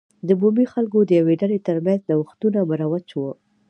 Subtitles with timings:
[0.27, 3.21] د بومي خلکو د یوې ډلې ترمنځ نوښتونه مروج و.